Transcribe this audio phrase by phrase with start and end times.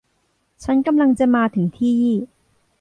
[0.63, 2.01] ฉันกำลังจะมาถึงที่